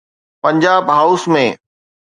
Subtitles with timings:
[0.43, 1.45] Punjab house ۾.